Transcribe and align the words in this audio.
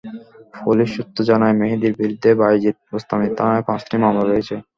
Police 0.55 0.89
সূত্র 0.95 1.17
জানায়, 1.29 1.55
মেহেদির 1.59 1.93
বিরুদ্ধে 1.99 2.29
বায়েজীদ 2.41 2.75
বোস্তামী 2.89 3.27
থানায় 3.37 3.65
পাঁচটি 3.67 3.95
মামলা 4.03 4.23
রয়েছে। 4.23 4.55